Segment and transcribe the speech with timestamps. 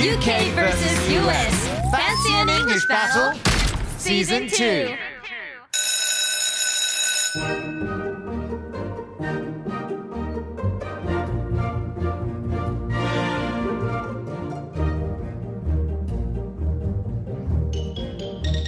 [0.00, 1.68] UK versus US.
[1.90, 3.32] Fancy an English battle?
[3.96, 4.96] Season 2.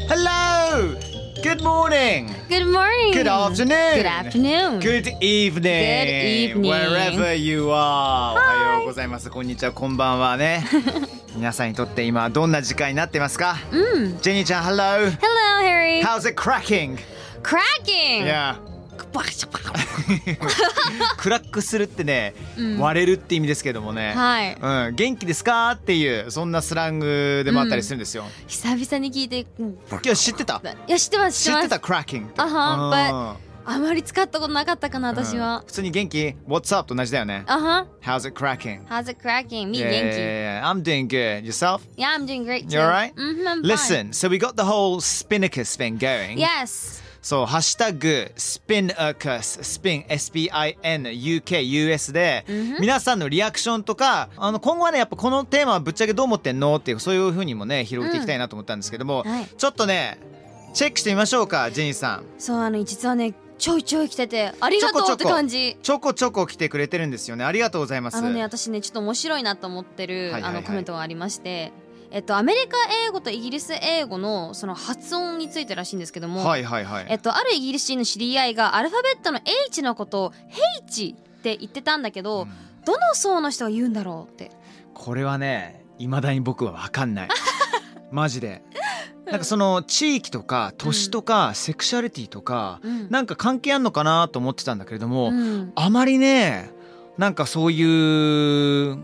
[0.08, 0.94] Hello!
[1.42, 2.34] Good morning!
[2.48, 3.12] Good morning.
[3.12, 3.94] Good afternoon.
[3.94, 4.80] Good afternoon.
[4.80, 6.06] Good evening.
[6.06, 6.68] Good evening.
[6.68, 8.36] Wherever you are.
[8.38, 8.71] Hi.
[8.82, 9.30] うございます。
[9.30, 10.64] こんにちは、こんばんはね。
[11.34, 13.56] 皆さんにとって今どんな時間になってますか？
[13.70, 14.18] うん。
[14.20, 15.10] ジェニーちゃん、Hello!
[15.10, 15.16] Hello,
[15.62, 16.02] Harry!
[16.02, 16.98] How's it cracking?
[17.42, 18.24] Cracking!
[18.26, 18.56] Yeah.
[21.16, 22.34] クラックするってね、
[22.78, 24.56] 割れるって意味ですけどもね、はい
[24.88, 25.72] うん、元気ですか？
[25.72, 28.24] っていうそんなスラングでもあったりするんですよ。
[28.46, 30.60] 久々に聞いて、うん今日知ってた？
[30.86, 35.62] いや知ってます知ってます知ってた？Cracking ってあはうんあまり使ったことなかったかな、私は。
[35.66, 36.88] 普通に元気 ?What's up?
[36.88, 37.44] と同じだよね。
[37.46, 44.12] あは ?How's it cracking?How's it cracking?Me 元気 ?Yeah, I'm doing good.Yourself?Yeah, I'm doing great too.You're right?Listen,
[44.12, 47.00] so we got the whole spinnacus thing going.Yes.
[47.22, 52.44] そう、ハッシュタグ、スピンアーカス、スピン、S-P-I-N-U-K-U-S で、
[52.80, 56.74] 皆さんのリアクションとか、あの、今後はね、やっぱこのテーマはぶっちゃけどう思ってんの？
[56.74, 59.24] っていう、そういうふうにもね、広げていきたいなと思ったんですけども、
[59.56, 60.18] ちょっとね、
[60.74, 62.24] チェックしてみましょうか、ジェニーさん。
[62.38, 65.76] そう、あの、実はね、ちょいちょい来ててありがとうって感じ。
[65.80, 67.44] ちょこちょこ来てくれてるんですよね。
[67.44, 68.16] ありがとうございます。
[68.16, 71.72] あのね私ねちょっと面白いなと思ってる、あのコメントがありまして。
[72.10, 77.06] えっと、アメリカ英語とイギリス英語のその発音についてらしいんですけども、はいはいはい。
[77.08, 80.32] えっと、あるイギリス人の知り合いがアルファベットの H のことを
[80.88, 82.48] H って言ってたんだけど、
[82.84, 84.50] どの層の人が言うんだろうって
[84.92, 87.28] これはね、未だに僕は分かんない。
[88.10, 88.62] マジで。
[89.26, 93.10] なんかその地域とか年とかセクシャリティとか、うん。
[93.10, 95.72] なんか関係あんのかなと思ってたんだけれども、うん。
[95.74, 96.70] あまりね
[97.18, 98.98] なんかそういう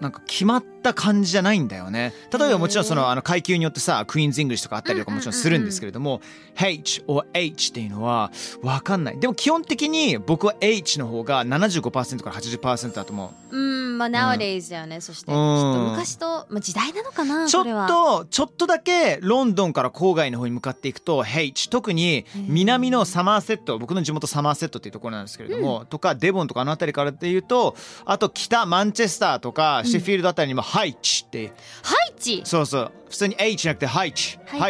[0.00, 2.12] なんか決まった感じじゃないんだよね。
[2.36, 6.20] 例えばもちろんそのあの階級によってさ Queen's English とかあったりとかもちろんするんですけれども、
[6.60, 8.30] H or H っていうのは
[8.62, 9.18] 分かんない。
[9.18, 13.56] でも基本的に僕は H の方が75%から80%だと思う。
[13.56, 15.26] うんまあ nowadays だよね、そして。
[15.26, 31.52] きっうんと昔と、まあ、時代なのかなちょっとちょっとだけロンドンから郊外の方に向かっていくと H 特に南のサマーセット僕の地元サマーセットっていうところなんですけれども、とかデボンとかあの辺りからっていうとあと北マンチェスターとかシェフィールドあたりにもハイチって、
[31.82, 34.68] ハイチそうそう普通に H じゃなくてハイチハ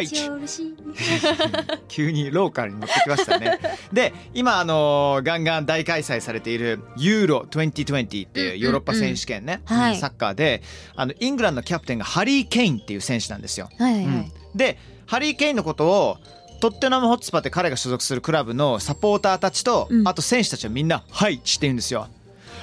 [1.87, 3.59] 急にローカルに乗ってきましたね。
[3.91, 9.97] で今あのーガンガン大開催されているユーロ2020っていうヨーロッパ選手権ね、うんはい。
[9.97, 10.61] サッカーで
[10.95, 13.67] あのイングランドのキャプテンがハリー・ケインっていう選手なんですよ。
[13.79, 14.31] はいはい、うん。
[14.53, 14.77] で
[15.07, 16.17] ハリー・ケインのことを
[16.61, 20.07] トッテナム・ホッツパって彼が所属するクラブのサポーターたちと、うん。
[20.07, 22.09] あと選手たちはみんな「ハイチ」って言うんですよ。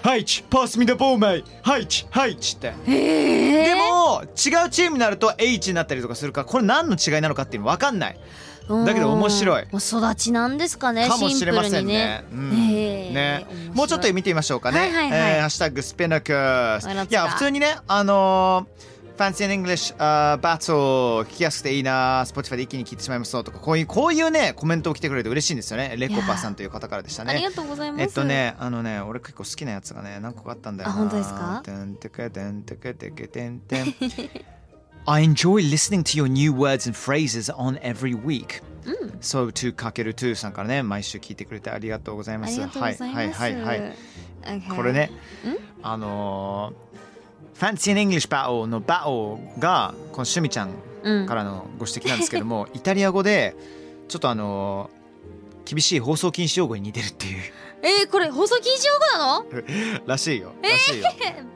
[0.02, 2.74] ハイチパスミダボーマイハイチハイチって。
[2.86, 8.18] へでも違うチームになると H になったりとかするからこれ何の違いなのかっていうの分かんない。
[8.68, 12.24] だけど面白いもう育ちなんですかねかもしれませんシンプルにね。
[12.32, 12.50] うん
[13.12, 14.78] ねもうちょっと見てみましょうかね。
[14.78, 16.32] はいはいはいえーハッシュタグスペナク
[16.80, 16.88] ス。
[16.88, 19.01] いや普通にねあのー。
[19.22, 25.94] Fancy in English、uh, バトル聞きやすくていいな Spotify で一気に聞いてしまいますとかこういうこういうねコメントを来てくれると嬉しいんですよね。
[25.96, 27.30] レコパさんという方からでしたね。
[27.30, 28.02] ありがとうございます。
[28.02, 30.96] えっとねあのね俺結構好きなやつがね何個かあったんだよな。
[30.96, 31.62] あ本当ですか？
[31.64, 33.94] てんてけてんてけてけてんてん。
[35.06, 38.60] I enjoy listening to your new words and phrases on every week、
[39.20, 42.54] So to かける2さんからね毎週聞いてくれてありがとうございます。
[42.60, 43.40] ありがとうございます。
[43.40, 43.96] はいはいはいはい。
[44.42, 45.12] Okay これね
[45.84, 47.11] あのー、
[47.54, 50.70] Fancy in English Battle のバトルがこのしゅみちゃん
[51.02, 51.26] うん。
[51.26, 53.56] からのご指摘なんですけども、 イタリア語で
[54.08, 55.02] ちょっとあのー
[55.64, 57.40] 厳しい放送禁止用語に似てるっていう。
[57.82, 60.06] えー、これ放送禁止用語なの？
[60.06, 60.52] らしいよ。
[60.62, 61.08] らしいよ、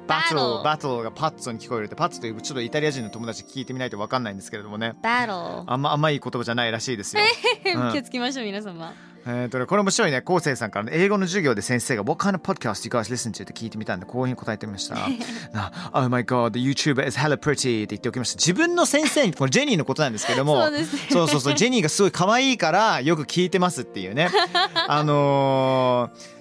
[0.09, 4.95] バトルババトルがパッツォに聞こえるってパッツォというちょっとイタリア人の友達聞いてみないと分かんないんですけれどもね。
[5.03, 7.23] バトあんまあんまいい言葉じゃないらしいですよ、
[7.77, 7.93] うん。
[7.93, 8.93] 気をつけましょう皆様
[9.29, 13.43] えーとね、これ面白いね、昴生さんから、ね、英語の授業で先生が What kind of podcast do you guys listen to?
[13.43, 14.95] って聞いてみたんで、こういうふうに答えてみました。
[15.53, 18.39] な oh my god, the YouTuber is hella pretty って言っておきました。
[18.39, 24.31] 自分の先生に、これジェニーのことなんですけども、そうですねそうそうそう、ジェニーがすごい可愛いからよく聞いてますっていうね。
[24.89, 26.36] あのー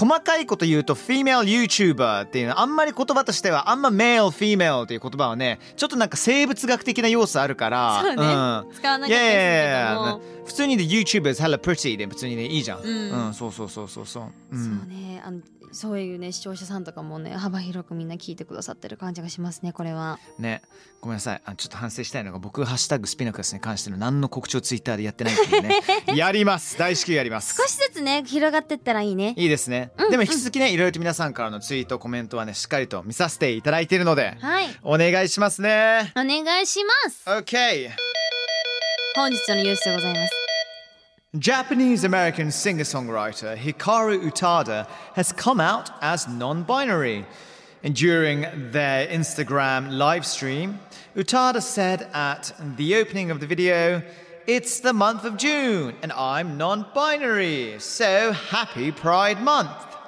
[0.00, 8.16] 細かいこと言うと female YouTuber っていうのはあんまり言葉としてはあんま male female っていう言葉はねちょっとなんか生物学的な要素あるからそうね。
[8.16, 8.16] ん。
[8.16, 10.00] 使わなかったりするけど。
[10.00, 13.34] もい普通にで YouTuber is hella pretty で普通にねいいじゃん、うん。
[13.34, 15.22] そうそうそうそうそう、う、そうんね。
[15.22, 15.40] あの
[15.72, 20.18] そういうね視聴者さんとかもね幅広くみんな聞いてくださってる感じがしますねこれは。
[20.38, 20.62] ね
[21.00, 21.42] ごめんなさい。
[21.44, 25.80] あちょっと反省したいのが僕ハッシュタグスピナクラスに関しての何の告知をツイッターでやってないっていうね。
[26.14, 26.78] やります。
[26.78, 27.56] 大至急やります。
[27.56, 29.34] 少しずつね広がってったらいいね。
[29.36, 34.66] いいですね、でも引き続きねいろいろと皆さんからのツイートコメントはねしっかりと見させていただいているのではい。
[34.82, 36.12] お願いしますね。
[36.16, 37.24] お願いします。
[37.26, 37.90] OK
[39.16, 40.39] 本日のニュースでございます
[41.38, 47.24] Japanese American singer songwriter Hikaru Utada has come out as non binary.
[47.84, 50.80] And during their Instagram live stream,
[51.14, 54.02] Utada said at the opening of the video,
[54.48, 59.99] It's the month of June and I'm non binary, so happy Pride Month!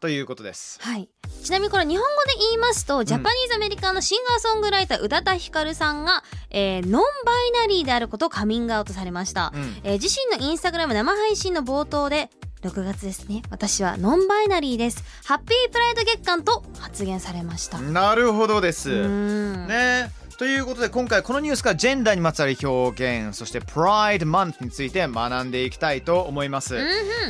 [0.00, 0.78] ということです。
[0.80, 1.08] はい。
[1.42, 9.76] ちなみにこれ日本語で言いますと、ジャパニーズアメリカのシンガーソングライター宇多田ヒカルさんが、えーノンバイナリーであることをカミングアウトされました、うん。
[9.82, 12.30] えー自身のインスタグラム生配信の冒頭で
[12.62, 13.42] 6月ですね。
[13.50, 15.04] 私はノンバイナリーです。
[15.24, 17.78] ハッピープライド月間と発言されました。
[17.80, 19.08] なるほどです。
[19.08, 26.76] ねということで今回このニュースからジェンダーにまつわる表現そして Pride Month について学んでいきたいと思います、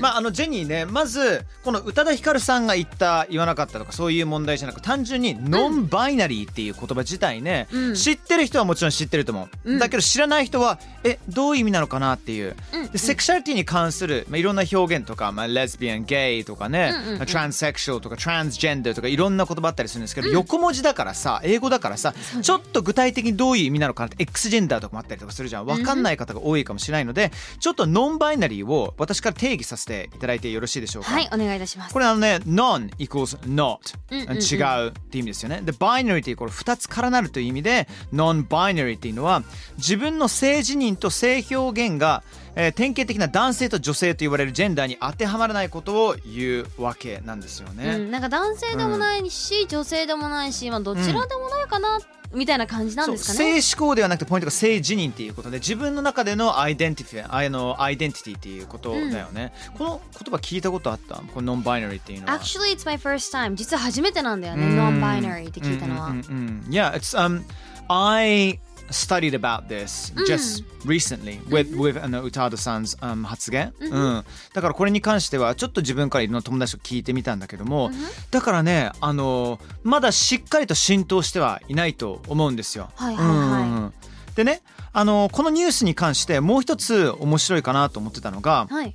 [0.02, 7.94] まああのジェニーねまずこの宇多田ヒカルさんが言った言わなかったとかそういう問題じゃなく単純にノンバイナリーっていう言葉自体ね、うん。
[7.94, 9.78] 知ってる人はもちろん知ってると思う、うん。
[9.78, 17.26] だけど知らない人はえどういう意味なのかなっていう、うんでセクシャリティに関する、まあ、いろんな表現とか、まあ、レズビアンゲイとかね、うんうんうん。
[17.26, 22.12] トランスセクシュアルとかトランスジェンダーとかいろんな言葉あったりするんですけど、横文字だからさ英語だからさ、
[22.42, 25.66] ちょっと具体的にどういう意味なのかなって X ジェンダーとかもあったりとかするじゃん。
[25.66, 27.30] 分かんない方が多いかもしれないので、
[27.60, 31.92] ちょっとノンバイナリーを私から定義させていただいてよろしいでしょうか、はいお願いいたします。
[31.92, 33.78] これあのね non equals not、
[34.10, 34.36] うんうんうん。
[34.38, 35.60] 違うって意味ですよね。
[35.62, 39.42] で binary っていうこれ2つからなるという意味で non binary っていうのは
[39.76, 42.22] 自分の性自認と性表現が、
[42.54, 52.00] えー典型的な男性と女性と言われるジェンダーに当てはまらないことを言うわけなんですよね、うん、なんか男性でもないし、女性でもないし、まあ、どちらでもないかな、
[52.34, 53.60] みたいな感じなんですかね？
[53.62, 61.16] 性思考ではなくてポイントが性自認っていうことで自分の中でのアイデンティティあのアイデンティティっていうことだよね、この言葉聞いたことあった？
[61.16, 63.54] このノンバイナリーっていうのは Actually, it's my first time.
[63.54, 64.64] 実は初めてなんだよね。
[64.66, 66.08] うん Non-binary って聞いたのは。
[66.08, 67.42] うんうんうんうん Yeah, it's um
[67.88, 68.60] I
[68.90, 74.24] studied about this just recently with with あの宇多田さん um, 発言、うん、
[74.54, 77.90] だからこれに関してはちょっと自分からいろんな友達と聞いてみたんだけども、
[78.30, 82.90] だからねあのまだしっかりと浸透してはいないと思うんですよ。
[82.96, 83.62] はいはいはい。
[83.62, 83.92] うん。
[84.34, 84.62] でね
[84.92, 88.94] あのこのニュースに関してもう一つ面白いかなと思ってたのがはい。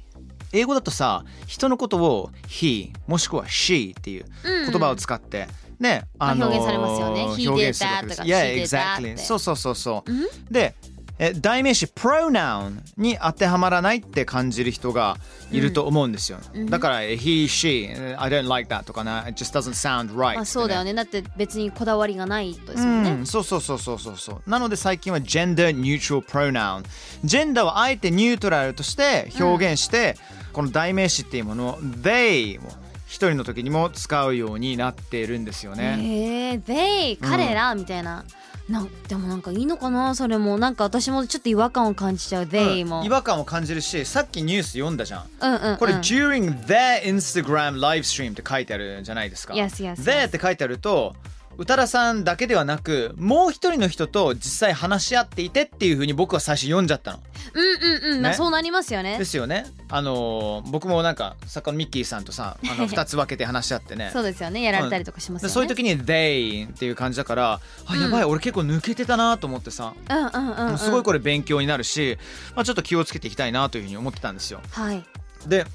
[0.53, 5.47] 英語だとさ人のことを he もしくは she っていう言葉を使って、
[5.79, 7.25] ね、まあ表現されますよね。
[7.25, 10.75] he did that とか Yeah, exactly てそうそうそうそう、で
[11.19, 15.17] え代名詞 pronoun に当てはまらないって感じる人が
[15.51, 16.39] いると思うんですよ、
[16.69, 20.91] だから he, she, I don't like that とかな it just doesn't sound right まあ、そうだよね。
[20.91, 20.95] ね。
[20.95, 23.11] だって別にこだわりがないとですもんね。
[23.11, 24.49] うん、そうそうそうそうそうそう。
[24.49, 26.83] なので最近は gender neutral pronoun
[27.23, 30.17] ジェンダーをあえてニュートラルとして表現して、
[30.51, 32.82] この代名詞っていうものを they を
[33.13, 38.25] 一人の時にも使うようになっているんですよね、へえ、they 彼らみたいな。
[38.67, 40.15] なんでもなんかいいのかな？
[40.15, 40.57] それも。
[40.57, 42.43] なんか私もちょっと違和感を感じちゃう。
[42.45, 43.05] they も、うん。
[43.05, 45.25] 違和感を感じるしさっきニュース読んだじゃん。
[45.41, 45.77] うんうんうん。
[45.77, 49.53] これ、during their Instagram live stream って書いてあるじゃないですか。
[49.53, 50.27] Yes, yes, yes.
[50.27, 51.13] って書いてあると、
[51.57, 57.19] 宇多田さんだけではなく、もう一人の人と実際話し合っていてっていうふうに僕は最初読んじゃったの。
[57.53, 59.17] うんうんうん、まあねそうなりますよね。
[59.17, 59.65] ですよね。
[59.89, 64.09] あのー僕もなんか作家のミッキーさんとさ、あの二つ分けて話し合ってね。
[64.11, 64.61] そうですよね。
[64.61, 72.17] やられたりとかしますよね、でそういう時に they っていう感じだから、あやばい、俺結構抜けてたなと思ってさ、うんうんうん、うん、すごいこれ勉強になるし、
[72.55, 74.61] まあ、ちょっと気をつけていきたいなというふうに思ってたんですよ。
[74.71, 75.03] はい。
[75.47, 75.65] で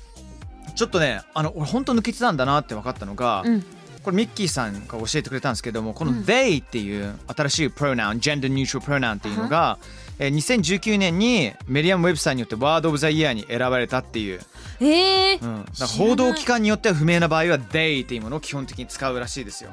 [0.74, 3.64] ちょっとねあの俺本当抜けてたんだなって分かったのが、うん
[4.08, 9.78] ここれミッキーさんが教えてくれたんですけどもこの they っていう新しいプロナウン、ジェンダーニュートラルプロナウンっていうのが、
[10.18, 14.40] えー2019年にメディアム・ウェブサーによってワード・オブ・ザ・イヤーに選ばれたっていう、
[14.80, 15.42] えー。
[15.42, 19.70] うん、報道機関によっては不明な場合は they っていうものを基本的に使うらしいですよ。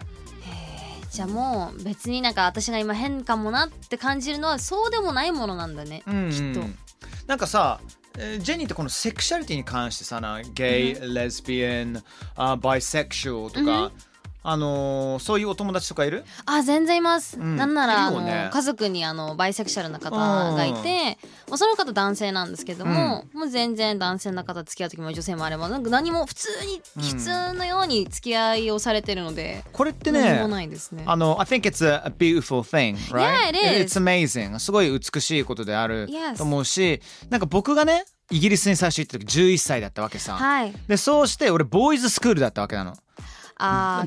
[1.10, 6.60] じゃあもう別になんか私が今変かもなって感じるのはそうでもないものなんだね、うんきっと。
[7.26, 7.80] なんかさ
[8.18, 12.04] えージェニーってこのセクシャリティに関してさなゲイ、レズビアン、
[12.36, 13.92] あバイセクシュアルとか、
[14.48, 16.24] あのーそういうお友達とかいる？
[16.46, 21.18] あ全然います、んなんならあいるよねの家族にあのバイセクシャルな方がいて、
[21.50, 31.04] まあ、その方男性なんですけども、もう全然男性の方付き合う時も女性もあればなんか何も普通に普通のように付き合いをされてるので、これってね何もないですね。
[31.06, 33.52] あの、I think it's a, a beautiful thing, right?
[33.52, 33.98] Yeah, it is.
[33.98, 34.58] It's amazing.
[34.60, 36.38] すごい美しいことである Yes.
[36.38, 40.34] と思うし、なんか僕がね、イギリスに最初行った時11歳だったわけさ。
[40.34, 40.74] はい。
[40.88, 42.96] で、そうして俺、ボーイズスクールだったわけなの。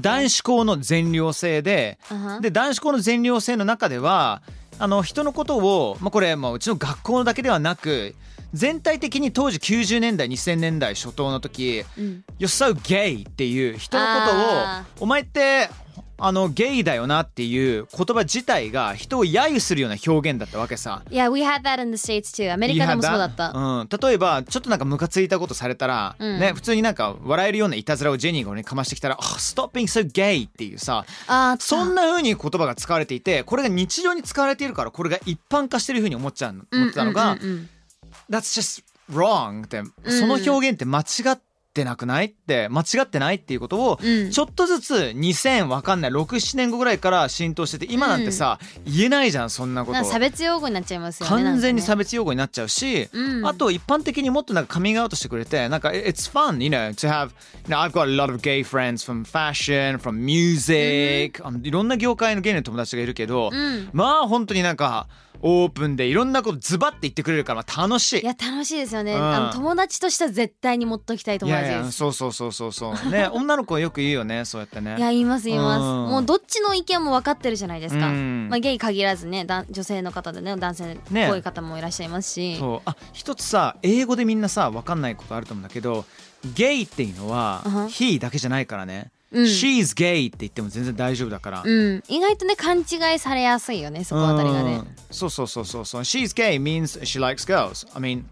[0.00, 4.42] 男子校の全寮制で、あはで、男子校の全寮制の中では、
[4.78, 8.14] あの、人のことを、まあ、これ、まあ、うちの学校だけではなく、
[8.52, 12.24] 全体的に当時90年代2000年代初頭の時うん。
[12.38, 15.68] You're so gay っていう人のことあをお前って
[16.20, 21.02] あのゲイだよなっていう言葉自体が人を揶揄するような表現だったわけさ。
[21.10, 22.52] Yeah, we had that in the States too.
[22.52, 23.52] アメリカでもそうだった。
[23.52, 26.40] うん、例えばちょっとなんかムカついたことされたら、うん。
[26.40, 37.36] ね普通になんか笑えるようないたずらをジェニーが俺にかましてきたら「あ Stop being so gay」っていうさあーそんな風に言葉が使われていてこれが日常に使われているからこれが一般化してる風に思っちゃうの思ってたのが、
[38.28, 39.82] That's just wrong って。
[40.10, 41.38] その表現って間違っ
[41.78, 42.26] てなくない？
[42.26, 44.30] って間違ってないっていうことをうん。
[44.30, 46.10] ちょっとずつ2000わかんない。
[46.10, 50.04] 67年後ぐらいから浸透してて今なんてさ、言えないじゃんそんなこと。
[50.04, 51.44] 差別用語になっちゃいますよね。
[51.44, 51.98] 完全に差別。
[51.98, 53.46] 別用語になっちゃうし、うん。
[53.46, 57.32] あと一般的にもっとなんかカミングアウトしてくれてなんか It's fun you know to have
[57.66, 63.90] you know, I've got a lot of gay friends from fashion from music、いろんな業界のゲイの友達がいるけど、うん。
[63.92, 65.08] まあ本当になんか
[65.40, 68.20] オープンでいろんなことズバって言ってくれるからまあ楽しい。
[68.20, 69.14] いや楽しいですよね。
[69.14, 69.22] うん。
[69.22, 71.72] あの友達としては絶対に持っときたい友達です。
[71.74, 73.10] やそうそうそうそうそう。
[73.10, 74.96] ね 女の子はよく言うよねそうやってね。
[74.98, 75.86] いや言います言います、うん。
[76.10, 78.48] もうどっちの意見も分かってるじゃないですか、うん。
[78.50, 82.82] まあ、ゲイ限らずねだ女性の方でね男性っねぽい方もいらっしゃいますし、そう。
[82.84, 86.04] あ一つさ英語でみんなさ分かんないことあると思うんだけど
[86.54, 87.72] ゲイっていうのはうん。
[87.86, 89.44] he だけじゃないからね、うん。
[89.44, 94.76] She's gay って言っても全然大丈夫だから、うん、意外とね勘違いされやすいよねそこあたりがね。
[94.76, 94.96] うん。
[95.10, 96.00] そうそうそうそうそう。
[96.02, 97.86] She's gay means she likes girls.
[97.94, 98.24] I mean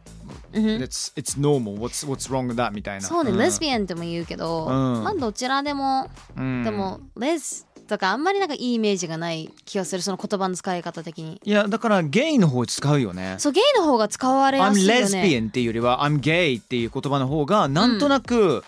[0.53, 0.65] うん。
[0.83, 1.79] it's, it's normal.
[1.79, 2.73] What's, what's wrong with that?
[2.73, 3.07] みたいな。
[3.07, 3.39] そうね、ん。
[3.39, 5.05] レズビアンとも言うけど、うん。
[5.05, 6.65] まあどちらでも、うん。
[6.65, 11.41] でもレズとかあんまりなんかいいイメージがない気がするその言葉の使い方的に。
[11.45, 13.37] いやだからゲイの方使うよね。
[13.39, 15.23] そうゲイの方が使われや I'm すいよね。
[15.23, 18.65] Lesbian っていうよりは I'm gay っていう言葉の方がなんとなく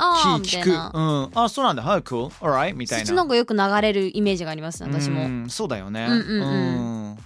[0.00, 0.90] ああみた聞く、いな。
[0.94, 1.82] うん、あそうなんだ。
[1.82, 2.28] How cool.
[2.40, 3.06] Alright みたいな。
[3.06, 5.50] そっちの方がよく流れるイメージがありますね私も、うん。
[5.50, 7.10] そうだよね、うんうんうん。
[7.10, 7.18] うん。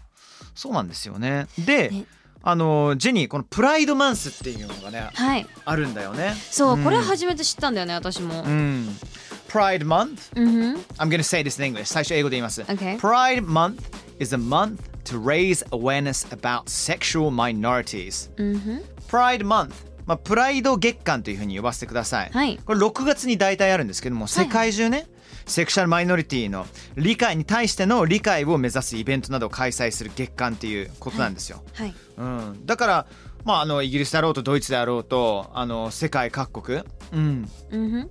[0.55, 1.47] そうなんですよね。
[1.59, 2.05] で、ね。
[2.47, 5.47] あのジェニーこのプライドマンスっていうのがねはい。
[5.65, 6.35] あるんだよね。
[6.51, 6.85] そう、ん。
[6.85, 8.43] これ初めて知ったんだよね私も。
[8.43, 8.89] う、ん。
[9.49, 10.19] Pride month?
[10.35, 11.87] うんふん I'm gonna say this in English.
[11.87, 12.99] 最初英語で言います、Okay.
[12.99, 13.81] Pride month
[14.19, 18.31] is a month to raise awareness about sexual minorities.
[18.37, 19.71] うんふん Pride month
[20.07, 22.59] まあ、プライド月間というふうに呼ばせてください、はい。
[22.65, 25.07] これ6月に大体あるんですけども世界中ね、
[25.47, 33.07] セクシャルマイノリティの理解に対しての理解を目指すイベントなどを開催する月間っていうことなんですよ、はいうん、だから、
[33.45, 36.83] まあ、あのイギリスだろうとドイツであろうとあの世界各国、
[37.13, 38.11] うん、うん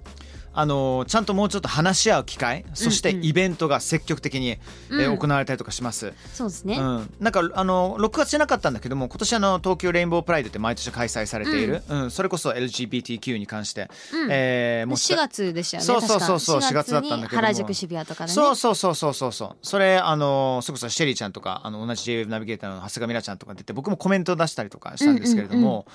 [0.53, 3.17] あのちゃんともうちょっと話し合う機会そしてうん。
[3.17, 12.11] うんイベントが積極的に、えーうん行われたりとかします、そうですね、うん、なんかあの6月じゃなかったんだけども今年あの東京レインボープライドって毎年開催されている、うん。
[12.11, 14.29] それこそ LGBTQ に関して、うん。
[14.31, 15.85] えーもう4月でしたよね。
[15.85, 16.79] そうそうそうそう確か。
[16.81, 17.47] 4月だったんだけども。
[17.47, 18.33] 原宿渋谷とかでね。
[18.33, 19.31] そうそうそうそうそう。
[19.31, 25.85] そうそれあのそれこそシェリーちゃんとかあの同じ JWEB ナビゲーターの長谷川ミラちゃんとか出て僕もコメント出したりとかしたんですけれども、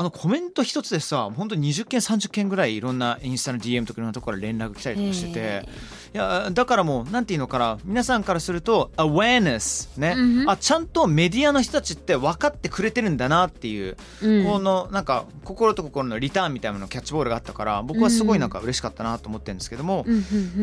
[0.00, 5.40] あのコメント一つでさ本当に20件30件ぐらいいろんなインスタの DM とかいろんなところから連絡来たりとかしてて。
[5.40, 5.68] へ
[6.14, 10.50] いやだからもうなんていうのかな皆さんからすると awareness ね、うんうん。
[10.50, 14.44] あちゃんとメディアの人たちって分かってくれてるんだなっていう、うん。
[14.46, 20.20] このなんか心と心のリターンみたいなののキャッチボールがあったから僕はすごいなんか嬉しかったなと思ってるんですけども、うんうんう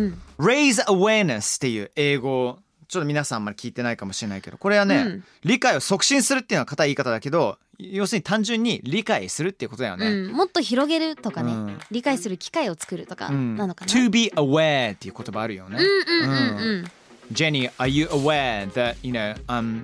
[0.07, 0.21] ん。
[0.39, 5.23] raise awareness っていう英語ちょっと皆さんあんまり聞いてないかもしれないけどこれはね、うん。
[5.43, 10.07] 理解を促進するっていうのは硬い言い方だけど要するに単純に理解するっていうことだよね。
[10.07, 11.79] うん、もっと広げるとかね、うん。
[11.91, 13.55] 理解する機会を作るとかうん。
[13.57, 15.79] なのかな、to be aware っていう言葉あるよね。
[15.79, 16.57] うんうんうん。
[16.57, 16.85] うん。
[17.33, 19.83] Jenny, are you aware that you know um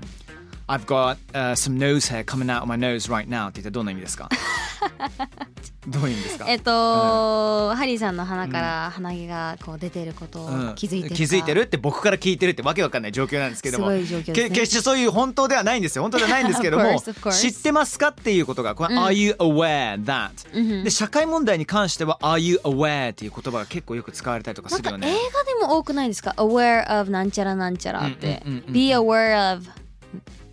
[0.67, 4.29] I've got、uh, some nose hair coming out of my nose right now って言ったらどんな意味ですか？
[5.88, 6.45] どういう意味ですか？
[6.47, 10.75] えっと、ハリーさんの鼻から鼻毛がこう出てることをうん。
[10.75, 13.88] 気づいてるか、気づいてるって僕から聞いてるってわけわかんない状況なんですけども。
[13.88, 14.33] すごい状況ね。
[14.33, 16.03] け決してそういう本当ではないんですよ。
[16.03, 17.01] 本当ではないんですけども.
[17.31, 19.03] 知ってますかっていうことがこれ、うん。
[19.03, 20.83] Are you aware that、うん。
[20.83, 25.19] で社会問題に関しては Are you aware っていう言葉が結構よく使われたりとかなんか映画するよね
[25.59, 29.65] でも多くないですか ?aware of なんちゃらなんちゃらって、be aware of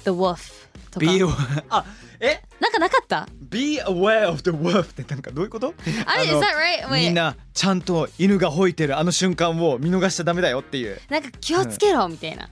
[0.04, 0.52] the wolf
[0.90, 1.06] とか。
[1.06, 1.84] Be aware あ
[2.20, 2.40] え？
[2.60, 5.74] なんかなかった？Be aware of the wolf ってなんかどういうこと？
[6.06, 6.46] あれ、is の that
[6.88, 6.94] right?
[6.94, 11.00] みん Wait なちゃんと犬が吠えてるあの瞬間を見逃しちゃダメだよっていう。
[11.08, 12.48] なんか気をつけろみたいな、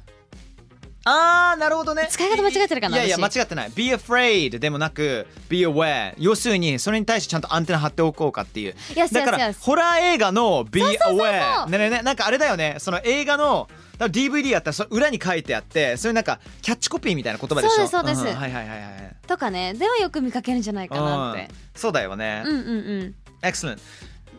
[1.05, 2.07] あーなるほどね。
[2.11, 3.71] 使い方間違ってるかないやいや間私違ってない。
[3.75, 8.75] Be afraid でもなく Be aware 要するにそれに対してちゃんとアンテナ張っておこうかっていう。
[8.95, 9.65] Yes, だから yes, yes.
[9.65, 11.29] ホラー映画の Be そうそうそうそう。
[11.29, 12.77] aware ねねねなんかあれだよね。
[12.79, 13.69] その映画の
[14.05, 17.89] ら DVD やったらその裏に書いてあってそれなんかキャッチコピーみたいな言葉でしょ？
[17.89, 18.37] そうですそうです。
[18.37, 19.17] んはいはいはいはい。
[19.27, 19.75] とかね。
[19.75, 21.43] ではよく見かけるんじゃないかなって。
[21.43, 21.49] うん。
[21.75, 22.71] そうだよね、うんうんう
[23.05, 23.15] ん。
[23.43, 23.79] Excellent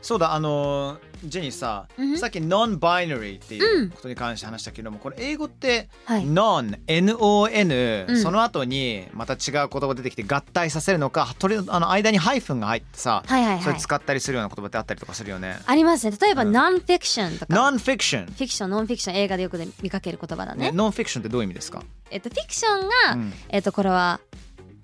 [0.02, 2.18] そうだあのジェニーさ、うん？
[2.18, 6.26] さっき non-binary っていうことに関して話したけども、これ英語ってはい。
[6.26, 8.22] non N-O-N、うん。
[8.22, 13.64] その後にまた違う言葉出てきて合体させるのかとりあの間にハイフンが入ってさ、はいはいはい。
[13.64, 15.58] それ使ったりするような言葉ってあったりとかするよね。
[15.66, 16.16] ありますね。
[16.22, 16.52] 例えば、うん。
[16.52, 17.54] ノンフィクションとか。
[17.54, 20.72] Non-fiction フィクションノンフィクション映画でよくで見かける言葉だね。
[20.72, 23.34] ね non-fiction ってどういう意味ですか、えっとフィクションが、うん。
[23.50, 24.20] えっとこれは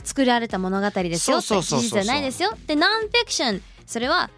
[0.03, 4.29] 作られた物語ですよ事実じゃないですよでノンフィクションそれは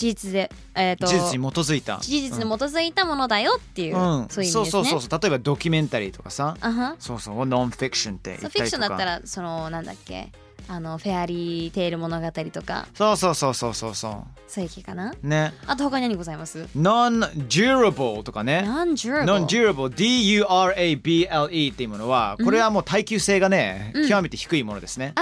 [0.00, 1.98] 事実でえっと事実に基づいた。
[1.98, 4.64] 事実に基づいたものだよっていう、うん、そういう意味ですね。
[4.64, 5.20] そうそうそうそう。
[5.20, 6.56] 例えばドキュメンタリーとかさ。
[6.58, 7.40] あはそうそう。
[7.42, 8.64] non-fiction って言そうフィったりとか。
[8.64, 10.32] クションだったらそのなんだっけ？
[10.68, 12.86] あのフェアリーテール物語とか。
[12.94, 15.12] そうそうそうそうそうそそういう気かな？
[15.22, 15.52] うね。
[15.66, 18.64] あと他に何ございます？Non-durable とかね。
[18.66, 24.08] Non-durable non-durable D-U-R-A-B-L-E っていうものはこれはもう耐久性がね、うん。
[24.08, 25.12] 極めて低いものですね、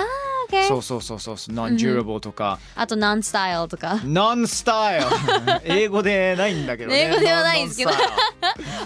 [0.48, 1.36] OK そうそうそうそう。
[1.54, 4.00] non-durable とか、あと Non-style とか。
[4.04, 7.10] non-style 英語でないんだけどね。
[7.10, 7.90] 英語ではないんですけど。
[7.90, 8.28] non-style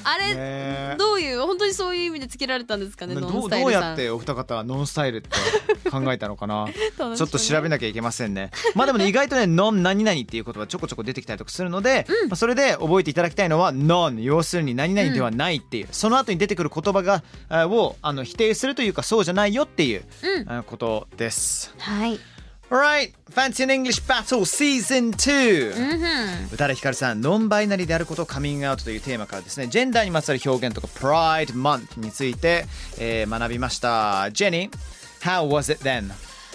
[0.04, 0.96] あれ、ね。
[0.98, 6.66] どういう本当にそういう意味でつけられたんですかねどうどうやってお二方はノンスタイルって考えたのかな？
[6.72, 8.50] ちちょっと調べなきゃいけませんね。
[8.74, 20.04] まあでもね意外とね「ノン何々」っていう言葉ちょこちょこ出てきたりとかするので、まあ、それで覚えていただきたいのは「ノン」要するに何々ではないっていう、その後に出てくる言葉があをあの否定するというかそうじゃないよっていう、
[20.66, 21.51] ことです。
[21.78, 22.20] はい
[22.70, 25.76] Alright, Fancy an English Battle Season 2!
[25.76, 32.64] うんふん宇多田ヒカルさん、ノンバイナリーであることをカミングアウトというテーマからですね、ジェンダーにまつわる表現とか Pride Month について、
[32.98, 34.30] えー学びました。
[34.32, 34.76] ジェニー、
[35.20, 36.10] How was it then?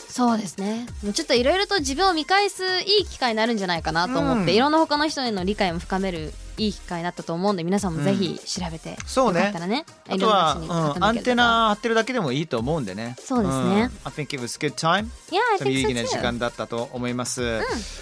[0.09, 13.15] そうですねもうちょっといろいろと自分を見返すいい機会になるんじゃないかなと思って、うんいろんな他の人への理解も深めるいい機会になったと思うんで皆さんもぜひ調べて、そうねよかったらねあとは、うん、アンテナ張ってるだけでもいいと思うんでね。
[13.19, 15.07] そうですねん I think it was good time.
[15.31, 17.41] いや I think 有 so 意義な時間だったと思います。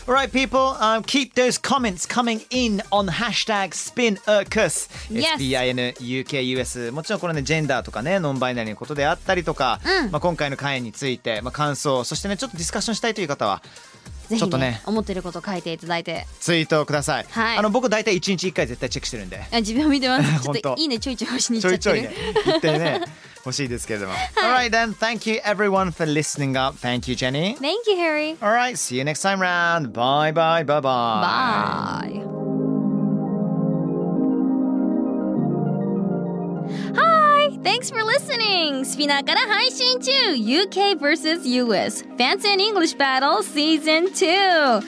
[0.08, 4.90] Alright, people,、um, keep those comments coming in on hashtag SpinUkus.
[5.10, 5.38] Yes.
[5.38, 6.92] SPINUKUS。
[6.92, 13.62] もちろんこれね、ジェンダーとかね、ノンバイナリーのことであったりとか、うんまあ、今回の回について、まあ、感想、そしてね、ちょっとディスカッションしたいという方は、
[14.28, 17.26] ぜひねちょっとね思ってること書いていただいてツイートをください。
[17.30, 19.42] はいあの僕大体1日1回絶対チェックしてるんで。
[19.52, 23.02] あ自分を見てますちょっといいねちょいちょい押しに行っちゃってるちょいちょいね、言ってね、
[23.46, 24.14] 欲しいですけれども。
[24.36, 26.78] Alright then, thank you everyone for listening up.
[26.78, 27.56] Thank you, Jenny.
[27.58, 29.94] Thank you Harry Alright, see you next time round.
[29.94, 32.10] Bye bye, bye bye.
[32.10, 32.35] Bye
[37.66, 38.86] Thanks for listening!
[38.86, 44.82] スピナーから配信中 !UK vs.US Fancy and English Battle Season 2!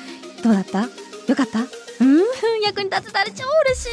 [0.43, 0.81] どうだった？
[0.81, 0.87] よ
[1.35, 1.61] かった？
[1.61, 1.63] う
[2.05, 2.21] ん？
[2.63, 3.89] 役に立てたら超嬉しい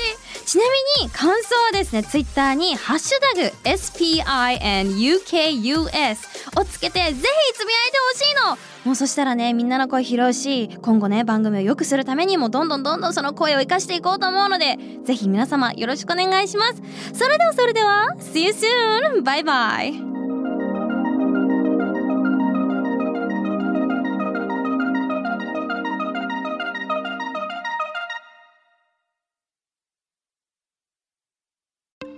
[0.46, 0.64] ちな
[0.98, 7.16] みに感想はですね、ツイッターにハッシュタグ SPINUKUS をつけてぜひつ
[7.64, 16.82] ぶやいてほしいのもうそしたらね、みんなの声拾うし、今後ね、番組を良くするためにもどんどんどんどんその声を生かしていこうと思うので、ぜひ皆様よろしくお願いします。
[17.14, 19.22] それではそれでは、See you soon!
[19.22, 20.14] バイバイ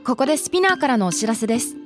[0.05, 1.86] ここで Spinner からのお知らせです